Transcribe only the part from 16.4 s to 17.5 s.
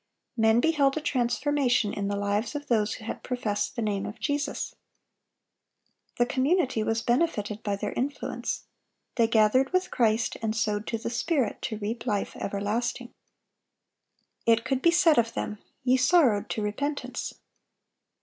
to repentance."